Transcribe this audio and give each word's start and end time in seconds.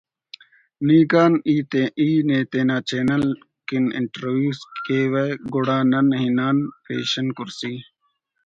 نی 0.85 0.99
کان 1.11 1.33
ای 2.01 2.09
نے 2.27 2.39
تینا 2.51 2.77
چینل 2.89 3.25
کن 3.67 3.85
انٹریو 3.97 4.49
اس 4.53 4.59
کیوہ 4.85 5.23
گڑا 5.53 5.77
نن 5.91 6.07
ہنان 6.21 6.57
پیشن 6.83 7.27
کرسی 7.37 7.73